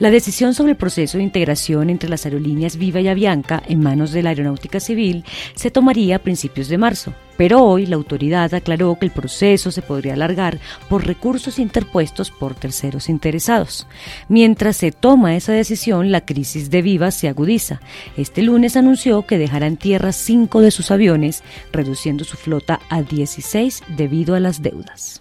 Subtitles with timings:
[0.00, 4.12] La decisión sobre el proceso de integración entre las aerolíneas Viva y Avianca en manos
[4.12, 8.98] de la Aeronáutica Civil se tomaría a principios de marzo, pero hoy la autoridad aclaró
[8.98, 10.58] que el proceso se podría alargar
[10.88, 13.86] por recursos interpuestos por terceros interesados.
[14.30, 17.82] Mientras se toma esa decisión, la crisis de Viva se agudiza.
[18.16, 23.02] Este lunes anunció que dejará en tierra cinco de sus aviones, reduciendo su flota a
[23.02, 25.20] 16 debido a las deudas.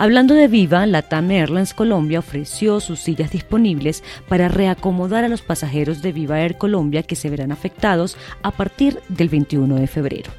[0.00, 6.02] Hablando de Viva, Latam Airlines Colombia ofreció sus sillas disponibles para reacomodar a los pasajeros
[6.02, 10.30] de Viva Air Colombia que se verán afectados a partir del 21 de febrero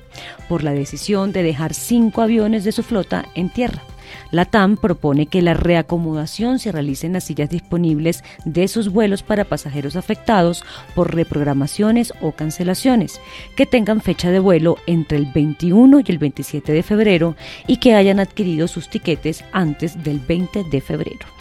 [0.48, 3.84] por la decisión de dejar cinco aviones de su flota en tierra.
[4.32, 9.24] La TAM propone que la reacomodación se realice en las sillas disponibles de sus vuelos
[9.24, 10.64] para pasajeros afectados
[10.96, 13.20] por reprogramaciones o cancelaciones,
[13.56, 17.36] que tengan fecha de vuelo entre el 21 y el 27 de febrero
[17.68, 21.39] y que hayan adquirido sus tiquetes antes del 20 de febrero.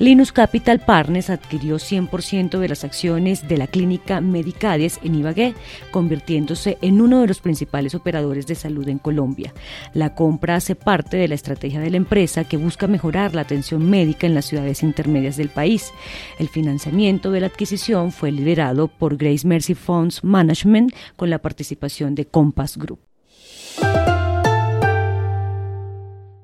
[0.00, 5.52] Linus Capital Partners adquirió 100% de las acciones de la clínica Medicades en Ibagué,
[5.90, 9.52] convirtiéndose en uno de los principales operadores de salud en Colombia.
[9.92, 13.90] La compra hace parte de la estrategia de la empresa que busca mejorar la atención
[13.90, 15.92] médica en las ciudades intermedias del país.
[16.38, 22.14] El financiamiento de la adquisición fue liderado por Grace Mercy Funds Management con la participación
[22.14, 23.00] de Compass Group.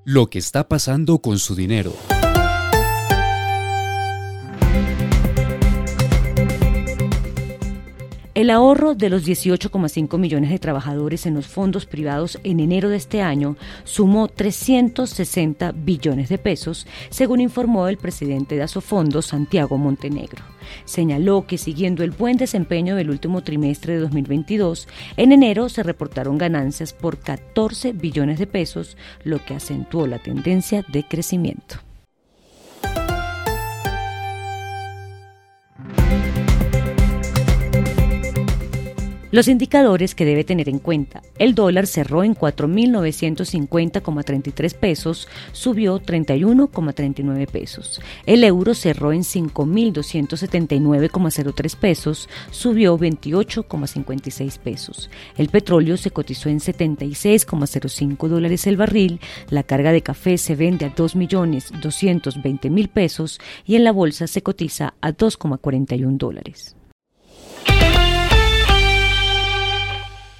[0.05, 1.95] Lo que está pasando con su dinero.
[8.36, 12.98] El ahorro de los 18,5 millones de trabajadores en los fondos privados en enero de
[12.98, 20.44] este año sumó 360 billones de pesos, según informó el presidente de Asofondos, Santiago Montenegro.
[20.84, 24.86] Señaló que siguiendo el buen desempeño del último trimestre de 2022,
[25.16, 30.84] en enero se reportaron ganancias por 14 billones de pesos, lo que acentuó la tendencia
[30.92, 31.85] de crecimiento.
[39.36, 41.20] Los indicadores que debe tener en cuenta.
[41.38, 48.00] El dólar cerró en 4.950,33 pesos, subió 31,39 pesos.
[48.24, 55.10] El euro cerró en 5.279,03 pesos, subió 28,56 pesos.
[55.36, 59.20] El petróleo se cotizó en 76,05 dólares el barril.
[59.50, 64.94] La carga de café se vende a 2.220.000 pesos y en la bolsa se cotiza
[65.03, 66.75] a 2,41 dólares.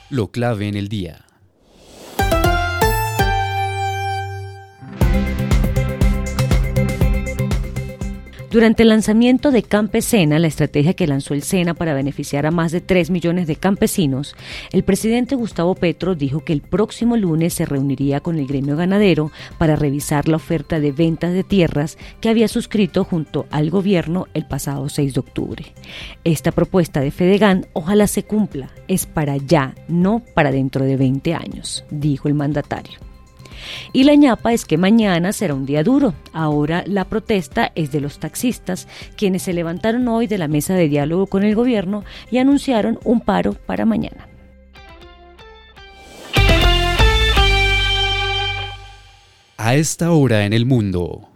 [0.09, 1.25] Lo clave en el día.
[8.56, 12.72] Durante el lanzamiento de Campesena, la estrategia que lanzó el SENA para beneficiar a más
[12.72, 14.34] de 3 millones de campesinos,
[14.72, 19.31] el presidente Gustavo Petro dijo que el próximo lunes se reuniría con el gremio ganadero
[19.59, 24.47] para revisar la oferta de ventas de tierras que había suscrito junto al gobierno el
[24.47, 25.65] pasado 6 de octubre.
[26.25, 31.34] Esta propuesta de Fedegan ojalá se cumpla, es para ya, no para dentro de 20
[31.34, 33.06] años, dijo el mandatario.
[33.93, 36.15] Y la ñapa es que mañana será un día duro.
[36.32, 40.88] Ahora la protesta es de los taxistas, quienes se levantaron hoy de la mesa de
[40.88, 44.28] diálogo con el gobierno y anunciaron un paro para mañana.
[49.59, 51.28] A esta hora en el mundo.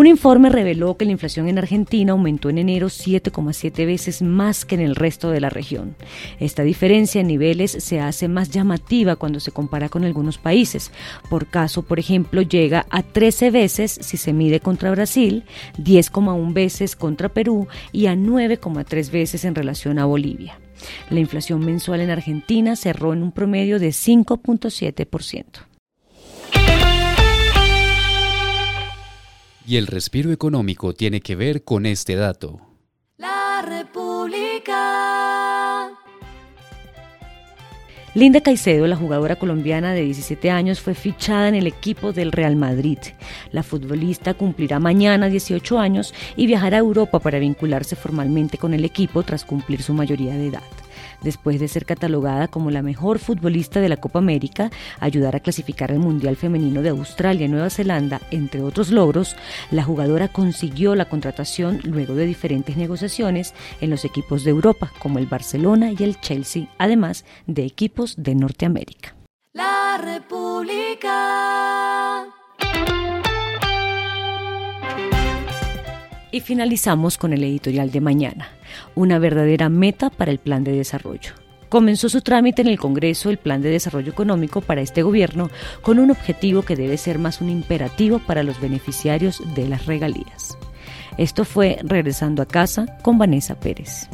[0.00, 4.74] Un informe reveló que la inflación en Argentina aumentó en enero 7,7 veces más que
[4.74, 5.94] en el resto de la región.
[6.38, 10.90] Esta diferencia en niveles se hace más llamativa cuando se compara con algunos países.
[11.28, 15.44] Por caso, por ejemplo, llega a 13 veces si se mide contra Brasil,
[15.76, 20.58] 10,1 veces contra Perú y a 9,3 veces en relación a Bolivia.
[21.10, 25.69] La inflación mensual en Argentina cerró en un promedio de 5.7%.
[29.70, 32.58] Y el respiro económico tiene que ver con este dato.
[33.18, 34.76] La República.
[38.14, 42.56] Linda Caicedo, la jugadora colombiana de 17 años, fue fichada en el equipo del Real
[42.56, 42.98] Madrid.
[43.52, 48.84] La futbolista cumplirá mañana 18 años y viajará a Europa para vincularse formalmente con el
[48.84, 50.64] equipo tras cumplir su mayoría de edad.
[51.22, 55.90] Después de ser catalogada como la mejor futbolista de la Copa América, ayudar a clasificar
[55.92, 59.36] al Mundial Femenino de Australia y Nueva Zelanda, entre otros logros,
[59.70, 65.18] la jugadora consiguió la contratación luego de diferentes negociaciones en los equipos de Europa, como
[65.18, 69.14] el Barcelona y el Chelsea, además de equipos de Norteamérica.
[69.52, 71.10] La República.
[76.32, 78.48] Y finalizamos con el editorial de mañana,
[78.94, 81.32] una verdadera meta para el plan de desarrollo.
[81.68, 85.50] Comenzó su trámite en el Congreso el Plan de Desarrollo Económico para este gobierno
[85.82, 90.58] con un objetivo que debe ser más un imperativo para los beneficiarios de las regalías.
[91.16, 94.08] Esto fue Regresando a casa con Vanessa Pérez.